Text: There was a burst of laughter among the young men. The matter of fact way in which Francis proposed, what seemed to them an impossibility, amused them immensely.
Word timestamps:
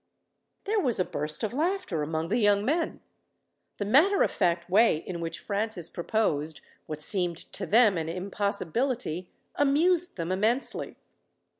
There 0.63 0.79
was 0.79 0.97
a 0.99 1.05
burst 1.05 1.43
of 1.43 1.53
laughter 1.53 2.01
among 2.01 2.29
the 2.29 2.39
young 2.39 2.65
men. 2.65 3.01
The 3.77 3.85
matter 3.85 4.23
of 4.23 4.31
fact 4.31 4.67
way 4.67 4.97
in 4.97 5.19
which 5.21 5.37
Francis 5.37 5.91
proposed, 5.91 6.59
what 6.87 7.03
seemed 7.03 7.37
to 7.53 7.67
them 7.67 7.99
an 7.99 8.09
impossibility, 8.09 9.29
amused 9.53 10.17
them 10.17 10.31
immensely. 10.31 10.95